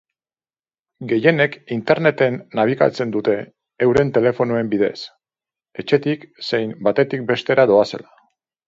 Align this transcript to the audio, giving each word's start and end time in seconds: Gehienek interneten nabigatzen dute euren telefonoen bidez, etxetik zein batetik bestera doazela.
Gehienek 1.11 1.57
interneten 1.75 2.39
nabigatzen 2.61 3.13
dute 3.17 3.37
euren 3.89 4.15
telefonoen 4.19 4.75
bidez, 4.75 4.97
etxetik 5.85 6.29
zein 6.51 6.77
batetik 6.91 7.33
bestera 7.35 7.73
doazela. 7.75 8.15